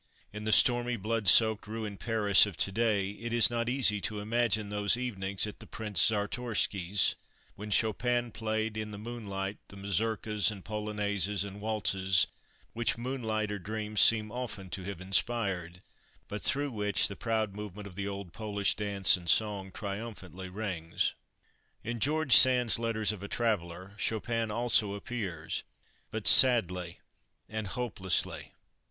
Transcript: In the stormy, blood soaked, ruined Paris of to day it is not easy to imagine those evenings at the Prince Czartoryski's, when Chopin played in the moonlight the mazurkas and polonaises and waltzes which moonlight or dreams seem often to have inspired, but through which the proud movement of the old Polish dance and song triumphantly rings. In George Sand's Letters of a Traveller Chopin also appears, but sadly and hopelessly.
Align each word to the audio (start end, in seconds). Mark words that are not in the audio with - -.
In 0.33 0.45
the 0.45 0.51
stormy, 0.51 0.97
blood 0.97 1.27
soaked, 1.29 1.67
ruined 1.67 1.99
Paris 1.99 2.47
of 2.47 2.57
to 2.57 2.71
day 2.71 3.11
it 3.11 3.31
is 3.31 3.51
not 3.51 3.69
easy 3.69 4.01
to 4.01 4.19
imagine 4.19 4.69
those 4.69 4.97
evenings 4.97 5.45
at 5.45 5.59
the 5.59 5.67
Prince 5.67 6.01
Czartoryski's, 6.09 7.13
when 7.53 7.69
Chopin 7.69 8.31
played 8.31 8.77
in 8.77 8.89
the 8.89 8.97
moonlight 8.97 9.59
the 9.67 9.75
mazurkas 9.75 10.49
and 10.49 10.65
polonaises 10.65 11.43
and 11.45 11.61
waltzes 11.61 12.25
which 12.73 12.97
moonlight 12.97 13.51
or 13.51 13.59
dreams 13.59 14.01
seem 14.01 14.31
often 14.31 14.71
to 14.71 14.83
have 14.85 15.01
inspired, 15.01 15.83
but 16.27 16.41
through 16.41 16.71
which 16.71 17.07
the 17.07 17.15
proud 17.15 17.53
movement 17.53 17.85
of 17.85 17.93
the 17.93 18.07
old 18.07 18.33
Polish 18.33 18.75
dance 18.75 19.15
and 19.15 19.29
song 19.29 19.71
triumphantly 19.71 20.49
rings. 20.49 21.13
In 21.83 21.99
George 21.99 22.35
Sand's 22.35 22.79
Letters 22.79 23.11
of 23.11 23.21
a 23.21 23.27
Traveller 23.27 23.93
Chopin 23.99 24.49
also 24.49 24.95
appears, 24.95 25.63
but 26.09 26.25
sadly 26.25 27.01
and 27.47 27.67
hopelessly. 27.67 28.53